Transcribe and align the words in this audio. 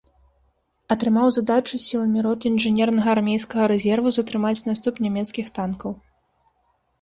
Атрымаў 0.93 1.27
задачу 1.35 1.75
сіламі 1.87 2.23
роты 2.27 2.45
інжынернага 2.53 3.09
армейскага 3.15 3.67
рэзерву 3.73 4.09
затрымаць 4.17 4.65
наступ 4.71 4.93
нямецкіх 5.09 5.53
танкаў. 5.61 5.91